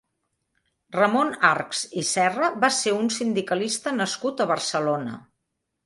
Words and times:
Ramon 0.95 1.29
Archs 1.51 1.83
i 2.03 2.05
Serra 2.13 2.51
va 2.65 2.73
ser 2.81 2.97
un 3.03 3.13
sindicalista 3.21 3.97
nascut 4.03 4.43
a 4.47 4.53
Barcelona. 4.57 5.21